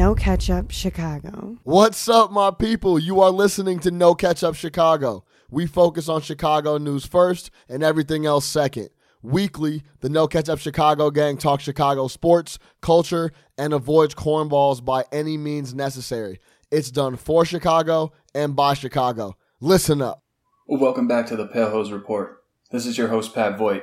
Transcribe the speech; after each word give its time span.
No 0.00 0.14
Ketchup 0.14 0.70
Chicago. 0.70 1.58
What's 1.62 2.08
up, 2.08 2.32
my 2.32 2.50
people? 2.50 2.98
You 2.98 3.20
are 3.20 3.28
listening 3.28 3.80
to 3.80 3.90
No 3.90 4.14
Catch 4.14 4.42
Up 4.42 4.54
Chicago. 4.54 5.26
We 5.50 5.66
focus 5.66 6.08
on 6.08 6.22
Chicago 6.22 6.78
news 6.78 7.04
first 7.04 7.50
and 7.68 7.82
everything 7.82 8.24
else 8.24 8.46
second. 8.46 8.88
Weekly, 9.20 9.82
the 10.00 10.08
No 10.08 10.26
Catch 10.26 10.48
Up 10.48 10.58
Chicago 10.58 11.10
gang 11.10 11.36
talks 11.36 11.64
Chicago 11.64 12.08
sports, 12.08 12.58
culture, 12.80 13.30
and 13.58 13.74
avoids 13.74 14.14
cornballs 14.14 14.82
by 14.82 15.04
any 15.12 15.36
means 15.36 15.74
necessary. 15.74 16.40
It's 16.70 16.90
done 16.90 17.16
for 17.16 17.44
Chicago 17.44 18.10
and 18.34 18.56
by 18.56 18.72
Chicago. 18.72 19.36
Listen 19.60 20.00
up. 20.00 20.24
Welcome 20.66 21.08
back 21.08 21.26
to 21.26 21.36
the 21.36 21.46
Pale 21.46 21.72
Hose 21.72 21.92
Report. 21.92 22.42
This 22.72 22.86
is 22.86 22.96
your 22.96 23.08
host 23.08 23.34
Pat 23.34 23.58
Voigt. 23.58 23.82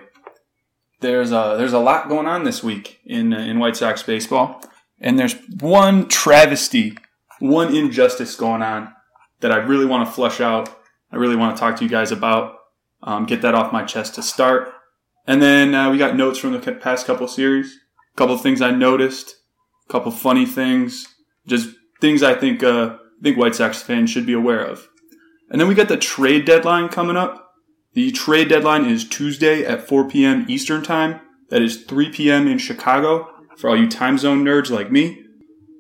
There's 1.00 1.32
a 1.32 1.54
there's 1.60 1.74
a 1.74 1.80
lot 1.80 2.10
going 2.10 2.26
on 2.26 2.44
this 2.44 2.64
week 2.64 3.02
in 3.06 3.36
uh, 3.36 3.38
in 3.38 3.60
White 3.60 3.76
Sox 3.76 4.02
baseball, 4.02 4.64
and 5.00 5.18
there's 5.18 5.36
one 5.60 6.08
travesty, 6.08 6.98
one 7.40 7.76
injustice 7.76 8.36
going 8.36 8.62
on 8.62 8.94
that 9.40 9.52
I 9.52 9.58
really 9.58 9.86
want 9.86 10.08
to 10.08 10.14
flush 10.14 10.42
out. 10.42 10.70
I 11.12 11.18
really 11.18 11.36
want 11.36 11.56
to 11.56 11.60
talk 11.60 11.78
to 11.78 11.84
you 11.84 11.90
guys 11.90 12.12
about. 12.12 12.56
Um, 13.04 13.26
get 13.26 13.44
that 13.44 13.54
off 13.54 13.72
my 13.72 13.84
chest 13.84 14.16
to 14.16 14.24
start, 14.24 14.74
and 15.28 15.40
then 15.42 15.76
uh, 15.76 15.92
we 15.92 16.00
got 16.00 16.16
notes 16.16 16.40
from 16.40 16.54
the 16.54 16.72
past 16.74 17.06
couple 17.06 17.28
series, 17.28 17.78
a 18.14 18.18
couple 18.18 18.36
things 18.40 18.60
I 18.60 18.72
noticed, 18.72 19.36
a 19.88 19.92
couple 19.92 20.12
funny 20.12 20.48
things, 20.48 21.06
just 21.46 21.70
things 22.02 22.24
I 22.24 22.34
think 22.34 22.64
uh, 22.64 22.98
think 23.22 23.38
White 23.38 23.56
Sox 23.56 23.82
fans 23.82 24.10
should 24.10 24.26
be 24.26 24.34
aware 24.34 24.64
of. 24.64 24.88
And 25.50 25.62
then 25.62 25.68
we 25.68 25.76
got 25.76 25.90
the 25.90 25.98
trade 25.98 26.46
deadline 26.46 26.90
coming 26.90 27.18
up. 27.18 27.54
The 27.94 28.12
trade 28.12 28.50
deadline 28.50 28.86
is 28.86 29.08
Tuesday 29.08 29.66
at 29.66 29.88
4 29.88 30.10
p.m. 30.10 30.46
Eastern 30.48 30.84
Time. 30.84 31.22
That 31.50 31.62
is 31.62 31.84
3 31.84 32.12
p.m. 32.12 32.48
in 32.48 32.58
Chicago 32.58 33.30
for 33.58 33.70
all 33.70 33.78
you 33.78 33.90
time 33.90 34.18
zone 34.18 34.44
nerds 34.44 34.70
like 34.70 34.92
me. 34.92 35.24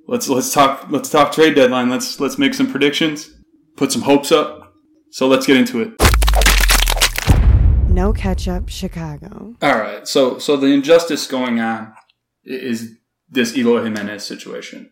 Let's 0.07 0.27
let's 0.27 0.51
talk 0.51 0.87
let's 0.89 1.09
talk 1.09 1.31
trade 1.31 1.55
deadline. 1.55 1.89
Let's 1.89 2.19
let's 2.19 2.37
make 2.37 2.53
some 2.53 2.69
predictions, 2.69 3.29
put 3.75 3.91
some 3.91 4.01
hopes 4.01 4.31
up. 4.31 4.73
So 5.11 5.27
let's 5.27 5.45
get 5.45 5.57
into 5.57 5.81
it. 5.81 5.93
No 7.89 8.13
Ketchup 8.13 8.69
Chicago. 8.69 9.55
All 9.61 9.77
right. 9.77 10.07
So 10.07 10.39
so 10.39 10.57
the 10.57 10.67
injustice 10.67 11.27
going 11.27 11.59
on 11.59 11.93
is 12.43 12.97
this 13.29 13.55
Eloy 13.55 13.83
Jimenez 13.83 14.23
situation. 14.25 14.91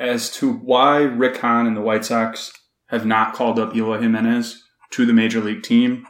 As 0.00 0.30
to 0.32 0.52
why 0.52 0.98
Rick 0.98 1.38
Hahn 1.38 1.66
and 1.66 1.76
the 1.76 1.82
White 1.82 2.04
Sox 2.04 2.52
have 2.88 3.04
not 3.04 3.34
called 3.34 3.58
up 3.58 3.74
Eloy 3.74 4.00
Jimenez 4.00 4.62
to 4.92 5.04
the 5.04 5.12
major 5.12 5.40
league 5.40 5.62
team 5.62 6.06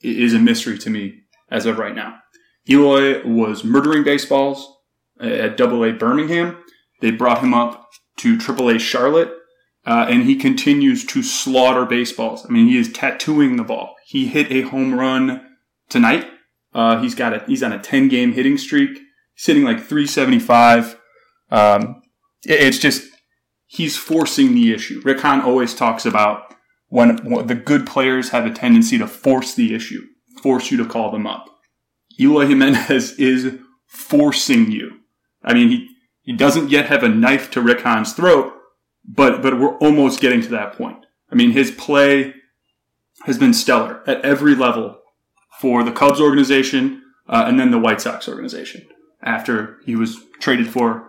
is 0.00 0.34
a 0.34 0.38
mystery 0.38 0.78
to 0.78 0.90
me 0.90 1.20
as 1.50 1.66
of 1.66 1.78
right 1.78 1.94
now. 1.94 2.18
Eloy 2.68 3.26
was 3.26 3.64
murdering 3.64 4.04
baseballs 4.04 4.77
at 5.20 5.56
Double 5.56 5.84
A 5.84 5.92
Birmingham. 5.92 6.62
They 7.00 7.10
brought 7.10 7.42
him 7.42 7.54
up 7.54 7.88
to 8.18 8.38
Triple 8.38 8.68
A 8.68 8.78
Charlotte, 8.78 9.32
uh, 9.86 10.06
and 10.08 10.24
he 10.24 10.36
continues 10.36 11.04
to 11.06 11.22
slaughter 11.22 11.84
baseballs. 11.84 12.44
I 12.44 12.48
mean, 12.48 12.68
he 12.68 12.76
is 12.76 12.92
tattooing 12.92 13.56
the 13.56 13.64
ball. 13.64 13.96
He 14.06 14.26
hit 14.26 14.50
a 14.50 14.62
home 14.62 14.94
run 14.94 15.46
tonight. 15.88 16.28
Uh, 16.74 17.00
he's 17.00 17.14
got 17.14 17.32
a 17.32 17.44
he's 17.46 17.62
on 17.62 17.72
a 17.72 17.78
ten 17.78 18.08
game 18.08 18.32
hitting 18.32 18.58
streak. 18.58 18.98
He's 19.34 19.46
hitting 19.46 19.64
like 19.64 19.82
three 19.82 20.06
seventy 20.06 20.38
five. 20.38 20.98
Um, 21.50 22.02
it's 22.44 22.78
just 22.78 23.08
he's 23.66 23.96
forcing 23.96 24.54
the 24.54 24.72
issue. 24.72 25.00
Rick 25.04 25.20
Hahn 25.20 25.40
always 25.40 25.74
talks 25.74 26.04
about 26.04 26.54
when, 26.88 27.18
when, 27.24 27.46
the 27.46 27.54
good 27.54 27.86
players 27.86 28.30
have 28.30 28.46
a 28.46 28.50
tendency 28.50 28.98
to 28.98 29.06
force 29.06 29.54
the 29.54 29.74
issue, 29.74 30.02
force 30.42 30.70
you 30.70 30.76
to 30.78 30.86
call 30.86 31.10
them 31.10 31.26
up. 31.26 31.46
Eloy 32.18 32.46
Jimenez 32.46 33.12
is 33.18 33.58
forcing 33.86 34.72
you. 34.72 35.00
I 35.48 35.54
mean, 35.54 35.70
he, 35.70 35.88
he 36.22 36.32
doesn't 36.34 36.70
yet 36.70 36.86
have 36.86 37.02
a 37.02 37.08
knife 37.08 37.50
to 37.52 37.62
Rick 37.62 37.80
Hahn's 37.80 38.12
throat, 38.12 38.52
but, 39.04 39.42
but 39.42 39.58
we're 39.58 39.78
almost 39.78 40.20
getting 40.20 40.42
to 40.42 40.48
that 40.50 40.74
point. 40.74 41.06
I 41.32 41.34
mean, 41.34 41.52
his 41.52 41.70
play 41.70 42.34
has 43.24 43.38
been 43.38 43.54
stellar 43.54 44.02
at 44.06 44.24
every 44.24 44.54
level 44.54 45.00
for 45.58 45.82
the 45.82 45.90
Cubs 45.90 46.20
organization 46.20 47.02
uh, 47.26 47.44
and 47.46 47.58
then 47.58 47.70
the 47.70 47.78
White 47.78 48.00
Sox 48.00 48.28
organization 48.28 48.86
after 49.22 49.78
he 49.84 49.96
was 49.96 50.18
traded 50.38 50.68
for 50.68 51.08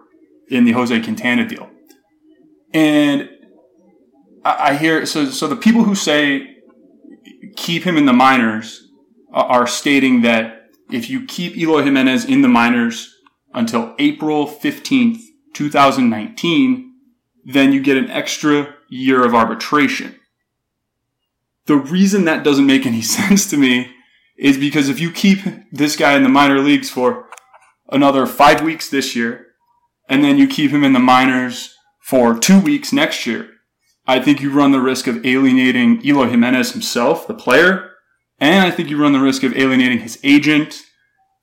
in 0.50 0.64
the 0.64 0.72
Jose 0.72 1.00
Quintana 1.02 1.48
deal. 1.48 1.70
And 2.74 3.30
I, 4.44 4.76
hear 4.76 5.06
so 5.06 5.26
so 5.26 5.48
the 5.48 5.56
people 5.56 5.84
who 5.84 5.96
say 5.96 6.58
keep 7.56 7.84
him 7.84 7.98
in 7.98 8.06
the 8.06 8.14
minors 8.14 8.88
are 9.32 9.68
stating 9.68 10.22
that 10.22 10.70
if 10.92 11.10
you 11.10 11.26
keep 11.26 11.58
Eloy 11.58 11.84
Jimenez 11.84 12.26
in 12.26 12.42
the 12.42 12.48
minors 12.48 13.19
until 13.54 13.96
April 14.00 14.48
15th, 14.48 15.22
2019, 15.54 16.94
then 17.46 17.74
you 17.74 17.82
get 17.82 17.98
an 17.98 18.10
extra 18.10 18.76
year 18.90 19.26
of 19.26 19.34
arbitration. 19.34 20.16
The 21.66 21.78
reason 21.78 22.26
that 22.26 22.44
doesn't 22.44 22.66
make 22.66 22.86
any 22.86 23.02
sense 23.18 23.50
to 23.50 23.58
me 23.58 23.92
is 24.38 24.58
because 24.58 24.90
if 24.90 25.00
you 25.00 25.12
keep 25.12 25.40
this 25.72 25.96
guy 25.96 26.16
in 26.16 26.24
the 26.24 26.30
minor 26.30 26.60
leagues 26.60 26.90
for 26.90 27.28
another 27.92 28.26
five 28.26 28.62
weeks 28.62 28.90
this 28.90 29.16
year, 29.16 29.48
and 30.08 30.24
then 30.24 30.38
you 30.38 30.48
keep 30.48 30.72
him 30.72 30.84
in 30.84 30.94
the 30.94 31.00
minors 31.00 31.76
for 32.00 32.38
two 32.38 32.60
weeks 32.60 32.94
next 32.94 33.26
year, 33.26 33.50
I 34.08 34.20
think 34.20 34.42
you 34.42 34.52
run 34.52 34.72
the 34.72 34.82
risk 34.82 35.06
of 35.06 35.24
alienating 35.26 36.04
Eloy 36.04 36.30
Jimenez 36.30 36.72
himself, 36.72 37.28
the 37.28 37.34
player, 37.34 37.92
and 38.40 38.66
I 38.66 38.72
think 38.72 38.90
you 38.90 39.00
run 39.00 39.12
the 39.12 39.20
risk 39.20 39.44
of 39.44 39.56
alienating 39.56 40.00
his 40.00 40.20
agent 40.24 40.82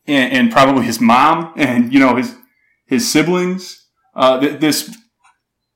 and, 0.07 0.33
and 0.33 0.53
probably 0.53 0.85
his 0.85 1.01
mom 1.01 1.53
and 1.57 1.93
you 1.93 2.01
know 2.01 2.17
his 2.17 2.35
his 2.87 3.11
siblings. 3.11 3.87
Uh, 4.15 4.39
this 4.39 4.97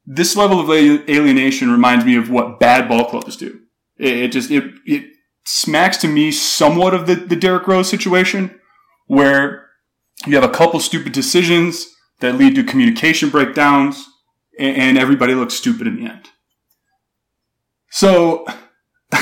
this 0.07 0.37
level 0.37 0.61
of 0.61 0.71
alienation 0.71 1.71
reminds 1.71 2.05
me 2.05 2.17
of 2.17 2.31
what 2.31 2.59
bad 2.59 2.89
ball 2.89 3.05
clubs 3.05 3.37
do. 3.37 3.61
It, 3.99 4.17
it 4.17 4.33
just 4.33 4.51
it 4.51 4.65
it 4.87 5.05
smacks 5.45 5.97
to 5.99 6.09
me 6.09 6.31
somewhat 6.33 6.95
of 6.95 7.07
the 7.07 7.15
the 7.15 7.37
Derrick 7.37 7.67
Rose 7.67 7.89
situation, 7.89 8.59
where 9.07 9.69
you 10.27 10.35
have 10.35 10.45
a 10.45 10.53
couple 10.53 10.81
stupid 10.81 11.12
decisions 11.12 11.87
that 12.21 12.37
lead 12.37 12.55
to 12.55 12.65
communication 12.65 13.31
breakdowns 13.31 14.07
and 14.59 14.99
everybody 14.99 15.35
looks 15.35 15.55
stupid 15.55 15.87
in 15.87 15.97
the 15.97 16.11
end. 16.11 16.29
So 17.91 18.47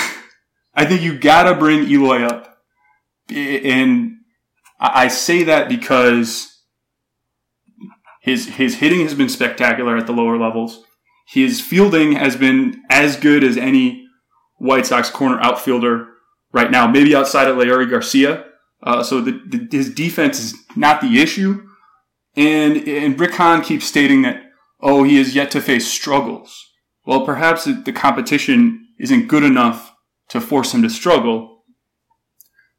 I 0.74 0.84
think 0.84 1.02
you 1.02 1.18
gotta 1.18 1.54
bring 1.54 1.88
Eloy 1.88 2.22
up. 2.24 2.58
And 3.30 4.17
I 4.80 5.08
say 5.08 5.44
that 5.44 5.68
because 5.68 6.62
his, 8.22 8.48
his 8.48 8.76
hitting 8.76 9.00
has 9.00 9.14
been 9.14 9.28
spectacular 9.28 9.96
at 9.96 10.06
the 10.06 10.12
lower 10.12 10.38
levels. 10.38 10.84
His 11.26 11.60
fielding 11.60 12.12
has 12.12 12.36
been 12.36 12.82
as 12.88 13.16
good 13.16 13.42
as 13.44 13.56
any 13.56 14.06
White 14.56 14.86
Sox 14.86 15.10
corner 15.10 15.40
outfielder 15.40 16.08
right 16.52 16.70
now, 16.70 16.86
maybe 16.86 17.14
outside 17.14 17.48
of 17.48 17.56
Leury 17.56 17.90
Garcia. 17.90 18.44
Uh, 18.82 19.02
so 19.02 19.20
the, 19.20 19.40
the, 19.46 19.68
his 19.70 19.92
defense 19.92 20.38
is 20.38 20.54
not 20.76 21.00
the 21.00 21.20
issue. 21.20 21.66
And, 22.36 22.76
and 22.88 23.18
Rick 23.18 23.34
Hahn 23.34 23.62
keeps 23.62 23.86
stating 23.86 24.22
that 24.22 24.42
oh, 24.80 25.02
he 25.02 25.16
has 25.18 25.34
yet 25.34 25.50
to 25.52 25.60
face 25.60 25.86
struggles. 25.86 26.66
Well, 27.04 27.24
perhaps 27.24 27.64
the 27.64 27.92
competition 27.92 28.86
isn't 28.98 29.28
good 29.28 29.42
enough 29.42 29.94
to 30.28 30.40
force 30.40 30.74
him 30.74 30.82
to 30.82 30.90
struggle. 30.90 31.64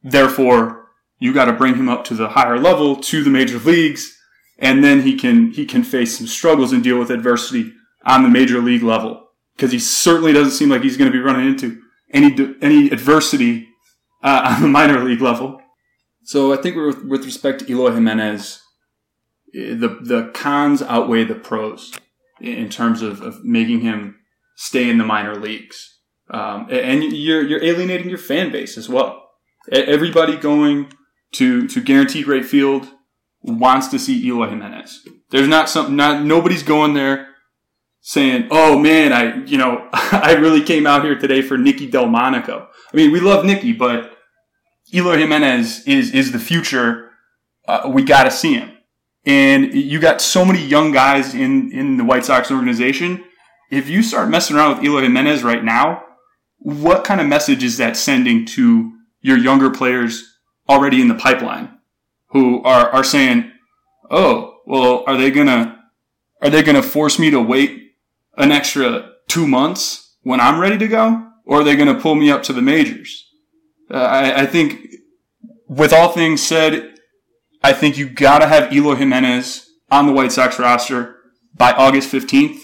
Therefore, 0.04 0.79
you 1.20 1.34
got 1.34 1.46
to 1.46 1.54
bring 1.54 1.76
him 1.76 1.90
up 1.90 2.06
to 2.06 2.14
the 2.14 2.30
higher 2.30 2.58
level, 2.58 2.96
to 2.96 3.24
the 3.24 3.30
major 3.30 3.60
leagues, 3.60 4.18
and 4.58 4.84
then 4.84 5.02
he 5.02 5.16
can 5.16 5.52
he 5.52 5.66
can 5.66 5.84
face 5.84 6.18
some 6.18 6.28
struggles 6.28 6.72
and 6.72 6.84
deal 6.84 6.98
with 6.98 7.12
adversity 7.12 7.74
on 8.06 8.24
the 8.24 8.30
major 8.30 8.60
league 8.60 8.84
level. 8.84 9.28
Because 9.56 9.72
he 9.72 9.80
certainly 9.80 10.32
doesn't 10.32 10.54
seem 10.54 10.70
like 10.70 10.82
he's 10.82 10.98
going 10.98 11.12
to 11.12 11.18
be 11.18 11.24
running 11.24 11.48
into 11.48 11.82
any 12.12 12.56
any 12.62 12.90
adversity 12.90 13.68
uh, 14.24 14.56
on 14.56 14.62
the 14.62 14.68
minor 14.68 15.04
league 15.04 15.22
level. 15.22 15.62
So 16.24 16.54
I 16.54 16.58
think 16.58 16.76
with, 16.76 17.04
with 17.06 17.26
respect 17.26 17.60
to 17.60 17.72
Eloy 17.72 17.92
Jimenez, 17.92 18.62
the 19.54 20.00
the 20.02 20.32
cons 20.34 20.82
outweigh 20.82 21.24
the 21.24 21.36
pros 21.36 21.94
in 22.40 22.70
terms 22.70 23.02
of, 23.02 23.22
of 23.22 23.44
making 23.44 23.82
him 23.82 24.16
stay 24.56 24.90
in 24.90 24.98
the 24.98 25.04
minor 25.04 25.36
leagues. 25.36 25.98
Um, 26.32 26.68
and 26.70 27.04
you're 27.04 27.42
you're 27.42 27.64
alienating 27.64 28.10
your 28.10 28.20
fan 28.20 28.52
base 28.52 28.78
as 28.78 28.88
well. 28.88 29.26
Everybody 29.72 30.38
going 30.38 30.92
to 31.34 31.68
to 31.68 31.82
Guaranteed 31.82 32.28
Rate 32.28 32.46
Field 32.46 32.88
wants 33.42 33.88
to 33.90 34.00
see 34.00 34.26
Eloy 34.28 34.50
Jimenez. 34.50 35.08
There's 35.32 35.48
not 35.48 35.70
some 35.70 35.96
not 35.96 36.24
nobody's 36.24 36.64
going 36.64 36.94
there 36.94 37.28
saying, 38.02 38.48
"Oh 38.52 38.78
man, 38.78 39.14
I 39.14 39.44
you 39.46 39.58
know 39.58 39.88
I 39.94 40.34
really 40.34 40.64
came 40.64 40.88
out 40.88 41.04
here 41.04 41.18
today 41.18 41.42
for 41.42 41.58
Nicky 41.58 41.90
Delmonico." 41.90 42.68
I 42.92 42.96
mean, 42.96 43.12
we 43.12 43.20
love 43.20 43.46
Nicky, 43.46 43.74
but 43.74 44.18
Eloy 44.94 45.18
Jimenez 45.18 45.86
is 45.88 46.12
is 46.12 46.32
the 46.32 46.40
future. 46.40 47.12
Uh, 47.68 47.90
we 47.94 48.04
got 48.04 48.24
to 48.24 48.32
see 48.32 48.56
him. 48.56 48.72
And 49.26 49.74
you 49.74 50.00
got 50.00 50.22
so 50.22 50.44
many 50.46 50.66
young 50.66 50.92
guys 50.92 51.36
in, 51.36 51.72
in 51.72 51.98
the 51.98 52.04
White 52.04 52.26
Sox 52.26 52.50
organization. 52.50 53.24
If 53.70 53.88
you 53.88 54.02
start 54.02 54.30
messing 54.30 54.56
around 54.56 54.78
with 54.78 54.86
Eloy 54.86 55.02
Jimenez 55.02 55.44
right 55.44 55.64
now, 55.64 56.04
what 56.58 57.04
kind 57.04 57.22
of 57.22 57.28
message 57.28 57.64
is 57.64 57.78
that 57.78 57.96
sending 57.96 58.46
to 58.48 58.92
your 59.22 59.38
younger 59.38 59.70
players 59.70 60.29
already 60.70 61.02
in 61.02 61.08
the 61.08 61.16
pipeline 61.16 61.78
who 62.28 62.62
are, 62.64 62.90
are 62.90 63.04
saying, 63.04 63.52
oh, 64.10 64.60
well, 64.66 65.04
are 65.08 65.18
they 65.18 65.32
gonna, 65.32 65.84
are 66.42 66.50
they 66.50 66.62
to 66.64 66.84
force 66.84 67.18
me 67.18 67.32
to 67.32 67.42
wait 67.42 67.94
an 68.38 68.52
extra 68.52 69.12
two 69.28 69.48
months 69.48 70.16
when 70.22 70.40
I'm 70.40 70.60
ready 70.60 70.78
to 70.78 70.88
go? 70.88 71.26
Or 71.46 71.62
are 71.62 71.64
they 71.64 71.76
to 71.76 71.96
pull 71.96 72.14
me 72.14 72.30
up 72.30 72.44
to 72.44 72.54
the 72.54 72.62
majors? 72.62 73.28
Uh, 73.92 73.98
I, 73.98 74.42
I 74.42 74.46
think 74.46 74.88
with 75.68 75.92
all 75.92 76.10
things 76.10 76.44
said, 76.44 76.94
I 77.64 77.74
think 77.74 77.98
you 77.98 78.08
gotta 78.08 78.48
have 78.48 78.72
Eloy 78.72 78.96
Jimenez 78.96 79.68
on 79.90 80.06
the 80.06 80.14
White 80.14 80.32
Sox 80.32 80.60
roster 80.60 81.16
by 81.56 81.72
August 81.74 82.12
15th, 82.12 82.60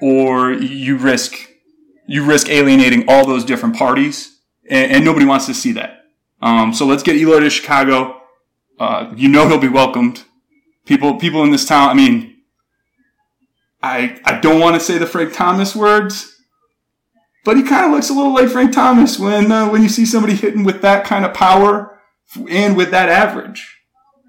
or 0.00 0.52
you 0.52 0.96
risk, 0.96 1.34
you 2.06 2.24
risk 2.24 2.48
alienating 2.48 3.08
all 3.08 3.26
those 3.26 3.44
different 3.44 3.76
parties, 3.76 4.38
and, 4.70 4.92
and 4.92 5.04
nobody 5.04 5.26
wants 5.26 5.46
to 5.46 5.54
see 5.54 5.72
that. 5.72 6.03
Um, 6.44 6.74
so 6.74 6.84
let's 6.84 7.02
get 7.02 7.16
Eloy 7.16 7.40
to 7.40 7.48
Chicago. 7.48 8.20
Uh, 8.78 9.10
you 9.16 9.28
know 9.28 9.48
he'll 9.48 9.58
be 9.58 9.68
welcomed. 9.68 10.24
People, 10.84 11.16
people 11.16 11.42
in 11.42 11.50
this 11.50 11.64
town, 11.64 11.88
I 11.88 11.94
mean, 11.94 12.36
I, 13.82 14.20
I 14.26 14.38
don't 14.40 14.60
want 14.60 14.74
to 14.74 14.80
say 14.80 14.98
the 14.98 15.06
Frank 15.06 15.32
Thomas 15.32 15.74
words, 15.74 16.36
but 17.46 17.56
he 17.56 17.62
kind 17.62 17.86
of 17.86 17.92
looks 17.92 18.10
a 18.10 18.12
little 18.12 18.34
like 18.34 18.50
Frank 18.50 18.74
Thomas 18.74 19.18
when, 19.18 19.50
uh, 19.50 19.70
when 19.70 19.82
you 19.82 19.88
see 19.88 20.04
somebody 20.04 20.34
hitting 20.34 20.64
with 20.64 20.82
that 20.82 21.06
kind 21.06 21.24
of 21.24 21.32
power 21.32 21.98
and 22.48 22.76
with 22.76 22.90
that 22.90 23.08
average. 23.08 23.78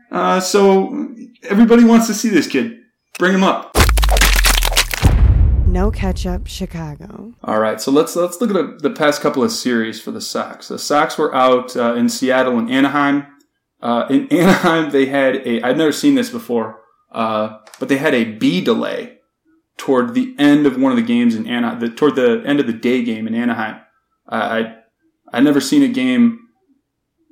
Uh, 0.10 0.40
so 0.40 1.14
everybody 1.44 1.84
wants 1.84 2.08
to 2.08 2.14
see 2.14 2.30
this 2.30 2.48
kid. 2.48 2.80
Bring 3.20 3.34
him 3.34 3.44
up. 3.44 3.76
No 5.76 5.92
Ketchup 5.92 6.48
Chicago. 6.48 7.34
All 7.44 7.60
right, 7.60 7.82
so 7.82 7.92
let's 7.92 8.16
let's 8.16 8.40
look 8.40 8.56
at 8.56 8.82
the 8.82 8.90
past 8.90 9.20
couple 9.20 9.44
of 9.44 9.52
series 9.52 10.00
for 10.00 10.12
the 10.12 10.22
Sox. 10.22 10.70
The 10.70 10.80
Sox 10.80 11.18
were 11.18 11.36
out 11.36 11.76
uh, 11.76 11.96
in 11.96 12.08
Seattle 12.08 12.58
and 12.58 12.72
Anaheim. 12.72 13.28
Uh, 13.82 14.08
in 14.10 14.26
Anaheim, 14.32 14.92
they 14.92 15.08
had 15.08 15.46
a 15.46 15.62
I've 15.64 15.76
never 15.76 15.92
seen 15.92 16.16
this 16.16 16.30
before, 16.30 16.80
uh, 17.12 17.58
but 17.78 17.90
they 17.90 17.98
had 17.98 18.14
a 18.14 18.24
bee 18.24 18.62
delay 18.62 19.18
toward 19.76 20.14
the 20.14 20.34
end 20.40 20.66
of 20.66 20.80
one 20.80 20.94
of 20.94 20.96
the 20.96 21.04
games 21.04 21.36
in 21.36 21.46
Anaheim. 21.46 21.82
The, 21.82 21.90
toward 21.90 22.16
the 22.16 22.42
end 22.46 22.62
of 22.62 22.68
the 22.68 22.74
day 22.74 23.04
game 23.04 23.28
in 23.28 23.36
Anaheim. 23.36 23.82
I 24.30 24.76
I 25.34 25.42
never 25.42 25.60
seen 25.60 25.84
a 25.84 25.90
game 25.90 26.40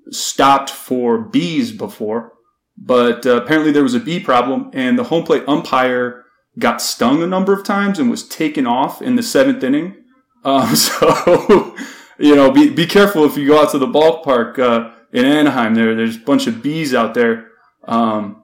stopped 0.09 0.69
for 0.69 1.17
bees 1.17 1.71
before, 1.71 2.33
but 2.75 3.25
uh, 3.25 3.41
apparently 3.41 3.71
there 3.71 3.83
was 3.83 3.95
a 3.95 4.01
bee 4.01 4.19
problem, 4.19 4.69
and 4.73 4.99
the 4.99 5.05
home 5.05 5.23
plate 5.23 5.45
umpire 5.47 6.22
got 6.59 6.81
stung 6.81 7.23
a 7.23 7.27
number 7.27 7.53
of 7.53 7.63
times 7.63 7.99
and 7.99 8.09
was 8.09 8.27
taken 8.27 8.67
off 8.67 9.01
in 9.01 9.15
the 9.15 9.23
seventh 9.23 9.63
inning. 9.63 9.95
Um, 10.43 10.75
so, 10.75 11.75
you 12.17 12.35
know, 12.35 12.51
be, 12.51 12.69
be 12.69 12.85
careful 12.85 13.25
if 13.25 13.37
you 13.37 13.47
go 13.47 13.61
out 13.61 13.71
to 13.71 13.77
the 13.77 13.87
ballpark 13.87 14.59
uh, 14.59 14.91
in 15.11 15.25
Anaheim. 15.25 15.75
There, 15.75 15.95
there's 15.95 16.17
a 16.17 16.19
bunch 16.19 16.47
of 16.47 16.61
bees 16.61 16.93
out 16.93 17.13
there. 17.13 17.49
Um, 17.85 18.43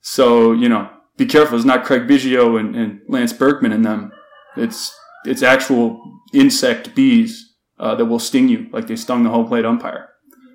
so, 0.00 0.52
you 0.52 0.68
know, 0.68 0.90
be 1.16 1.26
careful. 1.26 1.56
It's 1.56 1.66
not 1.66 1.84
Craig 1.84 2.08
Biggio 2.08 2.58
and, 2.58 2.74
and 2.74 3.00
Lance 3.08 3.32
Berkman 3.32 3.72
in 3.72 3.82
them. 3.82 4.12
It's 4.56 4.94
it's 5.24 5.42
actual 5.42 6.20
insect 6.32 6.94
bees 6.94 7.54
uh, 7.78 7.94
that 7.94 8.06
will 8.06 8.18
sting 8.18 8.48
you, 8.48 8.68
like 8.72 8.86
they 8.86 8.96
stung 8.96 9.22
the 9.22 9.30
home 9.30 9.46
plate 9.46 9.64
umpire. 9.64 10.08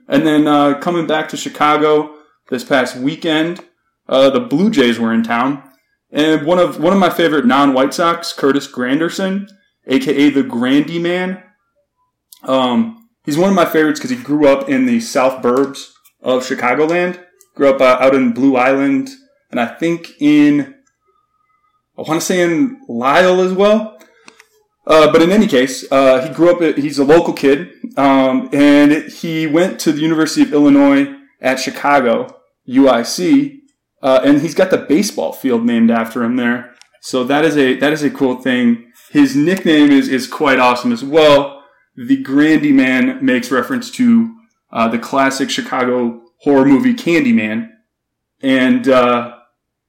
And 0.08 0.26
then 0.26 0.48
uh, 0.48 0.80
coming 0.80 1.08
back 1.08 1.30
to 1.30 1.38
Chicago 1.38 2.16
this 2.50 2.64
past 2.64 2.96
weekend, 2.96 3.66
uh, 4.08 4.30
the 4.30 4.40
Blue 4.40 4.70
Jays 4.70 5.00
were 5.00 5.14
in 5.14 5.24
town, 5.24 5.64
and 6.12 6.46
one 6.46 6.60
of 6.60 6.80
one 6.80 6.94
of 6.94 7.00
my 7.00 7.10
favorite 7.10 7.46
non-White 7.46 7.94
Sox, 7.94 8.34
Curtis 8.34 8.72
Granderson, 8.72 9.48
aka 9.88 10.30
the 10.30 10.44
Grandy 10.44 11.00
Man. 11.00 11.44
Um, 12.44 13.10
he's 13.26 13.38
one 13.38 13.50
of 13.50 13.56
my 13.56 13.66
favorites 13.66 14.00
because 14.00 14.12
he 14.16 14.24
grew 14.24 14.48
up 14.48 14.70
in 14.70 14.86
the 14.86 15.00
South 15.00 15.44
Burbs 15.44 15.92
of 16.22 16.44
Chicagoland. 16.44 17.24
Grew 17.56 17.70
up 17.70 17.82
uh, 17.82 17.98
out 18.00 18.16
in 18.16 18.34
Blue 18.34 18.56
Island, 18.56 19.10
and 19.52 19.60
I 19.60 19.66
think 19.66 20.12
in 20.20 20.76
I 21.98 22.02
want 22.02 22.22
to 22.22 22.26
say 22.26 22.42
in 22.42 22.80
Lisle 22.88 23.42
as 23.42 23.54
well. 23.54 23.98
Uh, 24.86 25.12
but 25.12 25.22
in 25.22 25.32
any 25.32 25.48
case, 25.48 25.86
uh, 25.92 26.26
he 26.26 26.34
grew 26.34 26.50
up, 26.50 26.78
he's 26.78 26.98
a 26.98 27.04
local 27.04 27.34
kid, 27.34 27.72
um, 27.98 28.50
and 28.54 29.12
he 29.12 29.46
went 29.46 29.80
to 29.82 29.92
the 29.92 30.00
University 30.00 30.44
of 30.44 30.54
Illinois 30.54 31.14
at 31.42 31.60
Chicago, 31.60 32.40
UIC, 32.70 33.57
uh, 34.02 34.22
and 34.24 34.42
he's 34.42 34.56
got 34.56 34.70
the 34.70 34.78
baseball 34.78 35.34
field 35.34 35.66
named 35.66 35.92
after 35.92 36.24
him 36.24 36.36
there. 36.36 36.76
So 37.02 37.24
that 37.24 37.46
is 37.46 37.58
a, 37.58 37.76
that 37.78 37.94
is 37.94 38.04
a 38.04 38.10
cool 38.10 38.42
thing. 38.42 38.92
His 39.12 39.36
nickname 39.36 39.92
is, 39.92 40.10
is 40.10 40.28
quite 40.28 40.60
awesome 40.60 40.92
as 40.92 41.04
well. 41.04 41.64
The 41.96 42.22
Grandy 42.22 42.72
Man 42.72 43.24
makes 43.26 43.52
reference 43.52 43.90
to, 43.92 44.36
uh, 44.72 44.88
the 44.88 45.00
classic 45.00 45.50
Chicago 45.50 46.22
horror 46.42 46.66
movie 46.66 46.94
Candyman. 46.94 47.70
And, 48.42 48.88
uh, 48.88 49.36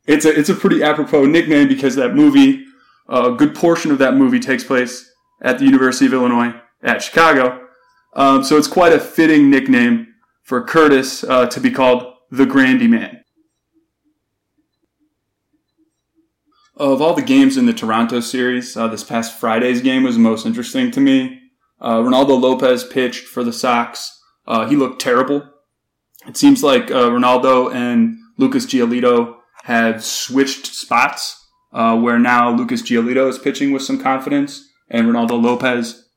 it's 0.07 0.25
a, 0.25 0.39
it's 0.39 0.49
a 0.49 0.55
pretty 0.55 0.83
apropos 0.83 1.27
nickname 1.27 1.69
because 1.69 1.95
that 1.97 2.15
movie, 2.15 2.65
a 3.09 3.33
good 3.33 3.55
portion 3.55 3.91
of 3.91 3.99
that 3.99 4.15
movie 4.15 4.41
takes 4.41 4.65
place 4.65 5.11
at 5.43 5.59
the 5.59 5.65
University 5.65 6.07
of 6.07 6.15
Illinois 6.15 6.55
at 6.83 7.03
Chicago. 7.03 7.67
Um, 8.15 8.43
so 8.43 8.57
it's 8.57 8.69
quite 8.69 8.93
a 8.93 8.99
fitting 8.99 9.51
nickname 9.51 10.07
for 10.43 10.65
Curtis 10.65 11.25
uh, 11.25 11.47
to 11.47 11.61
be 11.61 11.71
called 11.71 12.15
the 12.31 12.47
Grandy 12.47 12.87
Man. 12.87 13.18
Of 16.79 17.03
all 17.03 17.15
the 17.15 17.23
games 17.23 17.57
in 17.57 17.67
the 17.67 17.73
Toronto 17.73 18.21
series, 18.21 18.77
uh, 18.77 18.87
this 18.87 19.03
past 19.03 19.37
Friday's 19.37 19.83
game 19.83 20.05
was 20.05 20.15
the 20.15 20.21
most 20.21 20.47
interesting 20.47 20.93
to 20.93 21.01
me. 21.01 21.41
Uh, 21.81 21.97
Reynaldo 21.97 22.41
Lopez 22.41 22.85
pitched 22.85 23.27
for 23.27 23.43
the 23.43 23.53
Sox. 23.53 24.17
Uh, 24.47 24.69
he 24.69 24.77
looked 24.77 25.01
terrible. 25.01 25.43
It 26.29 26.37
seems 26.37 26.63
like 26.63 26.93
uh, 26.93 27.11
Reynaldo 27.11 27.75
and 27.75 28.17
Lucas 28.37 28.65
Giolito 28.65 29.39
have 29.65 30.05
switched 30.05 30.67
spots 30.67 31.45
uh, 31.73 31.99
where 31.99 32.19
now 32.19 32.51
Lucas 32.51 32.83
Giolito 32.83 33.29
is 33.29 33.41
pitching 33.41 33.73
with 33.73 33.83
some 33.83 34.01
confidence 34.01 34.65
and 34.89 35.09
Reynaldo 35.09 35.41
Lopez 35.43 36.09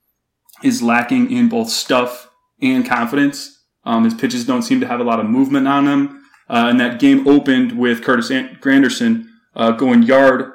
is 0.64 0.84
lacking 0.84 1.32
in 1.32 1.50
both 1.50 1.70
stuff 1.70 2.30
and 2.62 2.86
confidence. 2.86 3.64
Um, 3.84 4.04
his 4.04 4.14
pitches 4.14 4.46
don't 4.46 4.62
seem 4.62 4.80
to 4.82 4.88
have 4.88 5.00
a 5.00 5.04
lot 5.04 5.20
of 5.20 5.26
movement 5.26 5.68
on 5.68 5.86
them. 5.86 6.24
Uh, 6.48 6.68
and 6.70 6.80
that 6.80 7.00
game 7.00 7.28
opened 7.28 7.80
with 7.80 8.04
Curtis 8.04 8.30
Granderson 8.30 9.26
uh, 9.56 9.72
going 9.72 10.04
yard 10.04 10.51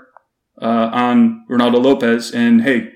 uh, 0.61 0.91
on 0.93 1.45
Reynaldo 1.51 1.83
Lopez. 1.83 2.31
And 2.31 2.63
hey, 2.63 2.93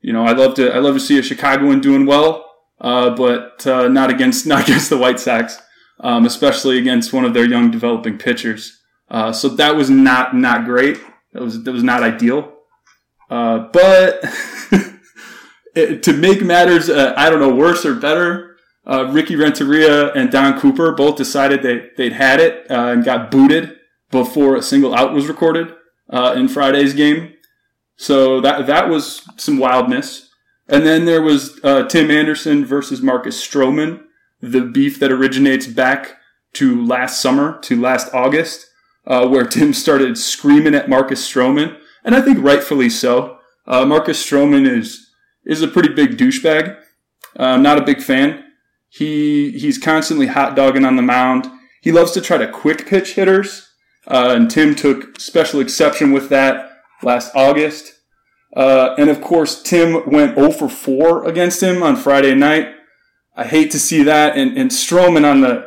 you 0.00 0.12
know, 0.12 0.24
I 0.24 0.32
love 0.32 0.54
to 0.54 0.72
I 0.72 0.78
love 0.78 0.94
to 0.94 1.00
see 1.00 1.18
a 1.18 1.22
Chicagoan 1.22 1.80
doing 1.80 2.06
well, 2.06 2.44
uh, 2.80 3.10
but 3.10 3.66
uh, 3.66 3.88
not 3.88 4.10
against 4.10 4.46
not 4.46 4.64
against 4.64 4.90
the 4.90 4.98
White 4.98 5.20
Sox, 5.20 5.60
um, 6.00 6.26
especially 6.26 6.78
against 6.78 7.12
one 7.12 7.24
of 7.24 7.34
their 7.34 7.46
young 7.46 7.70
developing 7.70 8.18
pitchers. 8.18 8.80
Uh, 9.08 9.32
so 9.32 9.48
that 9.48 9.76
was 9.76 9.90
not 9.90 10.34
not 10.34 10.64
great. 10.64 10.98
That 11.32 11.42
was 11.42 11.62
that 11.64 11.72
was 11.72 11.82
not 11.82 12.02
ideal. 12.02 12.52
Uh, 13.28 13.68
but 13.72 14.24
it, 15.74 16.02
to 16.04 16.12
make 16.12 16.42
matters, 16.42 16.88
uh, 16.88 17.12
I 17.16 17.28
don't 17.28 17.40
know, 17.40 17.52
worse 17.52 17.84
or 17.84 17.96
better, 17.96 18.56
Ricky 18.86 19.34
Renteria 19.34 20.12
and 20.12 20.30
Don 20.30 20.60
Cooper 20.60 20.92
both 20.92 21.16
decided 21.16 21.62
they 21.62 21.88
they'd 21.96 22.12
had 22.12 22.40
it 22.40 22.66
and 22.70 23.04
got 23.04 23.30
booted 23.30 23.76
before 24.12 24.54
a 24.54 24.62
single 24.62 24.94
out 24.94 25.12
was 25.12 25.26
recorded 25.26 25.72
uh, 26.10 26.34
in 26.36 26.48
Friday's 26.48 26.94
game. 26.94 27.34
So 27.96 28.40
that 28.40 28.66
that 28.66 28.88
was 28.88 29.22
some 29.36 29.58
wildness. 29.58 30.28
And 30.68 30.84
then 30.84 31.04
there 31.04 31.22
was 31.22 31.60
uh, 31.62 31.86
Tim 31.86 32.10
Anderson 32.10 32.64
versus 32.64 33.00
Marcus 33.00 33.40
Stroman, 33.40 34.02
the 34.40 34.62
beef 34.62 34.98
that 34.98 35.12
originates 35.12 35.66
back 35.66 36.16
to 36.54 36.84
last 36.84 37.20
summer, 37.20 37.58
to 37.60 37.80
last 37.80 38.12
August 38.12 38.66
uh, 39.06 39.26
where 39.26 39.46
Tim 39.46 39.72
started 39.72 40.18
screaming 40.18 40.74
at 40.74 40.88
Marcus 40.88 41.30
Stroman, 41.30 41.78
and 42.04 42.14
I 42.14 42.20
think 42.20 42.42
rightfully 42.42 42.90
so. 42.90 43.38
Uh, 43.66 43.84
Marcus 43.84 44.24
Stroman 44.24 44.68
is 44.68 45.10
is 45.44 45.62
a 45.62 45.68
pretty 45.68 45.92
big 45.92 46.16
douchebag. 46.16 46.76
Uh, 47.38 47.42
I'm 47.42 47.62
not 47.62 47.78
a 47.78 47.84
big 47.84 48.02
fan. 48.02 48.44
He 48.88 49.52
he's 49.52 49.78
constantly 49.78 50.26
hot 50.26 50.56
dogging 50.56 50.84
on 50.84 50.96
the 50.96 51.02
mound. 51.02 51.46
He 51.82 51.92
loves 51.92 52.12
to 52.12 52.20
try 52.20 52.38
to 52.38 52.50
quick 52.50 52.86
pitch 52.86 53.14
hitters, 53.14 53.65
uh, 54.06 54.34
and 54.36 54.50
Tim 54.50 54.74
took 54.74 55.20
special 55.20 55.60
exception 55.60 56.12
with 56.12 56.28
that 56.28 56.70
last 57.02 57.34
August. 57.34 57.92
Uh, 58.54 58.94
and 58.96 59.10
of 59.10 59.20
course, 59.20 59.62
Tim 59.62 60.08
went 60.10 60.36
0 60.36 60.50
for 60.52 60.68
4 60.68 61.26
against 61.26 61.62
him 61.62 61.82
on 61.82 61.96
Friday 61.96 62.34
night. 62.34 62.68
I 63.36 63.44
hate 63.44 63.70
to 63.72 63.78
see 63.78 64.02
that. 64.04 64.36
And, 64.36 64.56
and 64.56 64.70
Stroman 64.70 65.30
on 65.30 65.42
the 65.42 65.66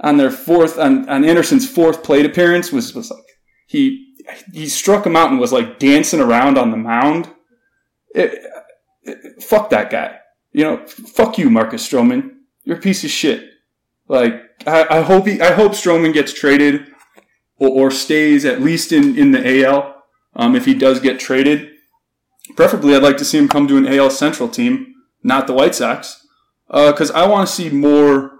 on 0.00 0.16
their 0.16 0.30
fourth 0.30 0.78
on, 0.78 1.08
on 1.08 1.24
Anderson's 1.24 1.68
fourth 1.68 2.02
plate 2.02 2.26
appearance 2.26 2.72
was 2.72 2.94
was 2.94 3.10
like 3.10 3.24
he 3.66 4.14
he 4.52 4.66
struck 4.66 5.06
him 5.06 5.16
out 5.16 5.30
and 5.30 5.38
was 5.38 5.52
like 5.52 5.78
dancing 5.78 6.20
around 6.20 6.58
on 6.58 6.70
the 6.70 6.76
mound. 6.76 7.30
It, 8.14 8.42
it, 9.02 9.42
fuck 9.42 9.70
that 9.70 9.90
guy. 9.90 10.18
You 10.52 10.64
know, 10.64 10.86
fuck 10.86 11.38
you, 11.38 11.50
Marcus 11.50 11.86
Stroman. 11.86 12.30
You're 12.64 12.78
a 12.78 12.80
piece 12.80 13.04
of 13.04 13.10
shit. 13.10 13.48
Like 14.08 14.42
I, 14.66 14.86
I 14.98 15.00
hope 15.02 15.26
he 15.26 15.40
I 15.40 15.52
hope 15.52 15.72
Stroman 15.72 16.12
gets 16.12 16.32
traded 16.32 16.86
or, 17.60 17.68
or 17.68 17.90
stays 17.90 18.44
at 18.44 18.60
least 18.60 18.90
in 18.90 19.16
in 19.16 19.30
the 19.30 19.64
AL. 19.64 20.02
Um, 20.34 20.56
if 20.56 20.64
he 20.64 20.74
does 20.74 20.98
get 21.00 21.20
traded, 21.20 21.70
preferably 22.56 22.94
I'd 22.94 23.02
like 23.02 23.18
to 23.18 23.24
see 23.24 23.38
him 23.38 23.48
come 23.48 23.68
to 23.68 23.76
an 23.76 23.86
AL 23.86 24.10
Central 24.10 24.48
team, 24.48 24.94
not 25.22 25.46
the 25.46 25.52
White 25.52 25.74
Sox, 25.74 26.26
because 26.66 27.10
uh, 27.10 27.14
I 27.14 27.26
want 27.28 27.48
to 27.48 27.54
see 27.54 27.68
more 27.68 28.32